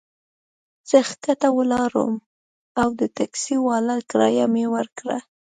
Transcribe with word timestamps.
زه 0.89 0.97
کښته 1.23 1.47
ولاړم 1.57 2.13
او 2.81 2.89
د 2.99 3.01
ټکسي 3.15 3.55
والا 3.67 3.97
کرایه 4.09 4.45
مي 4.53 4.65
ورکړه. 4.75 5.17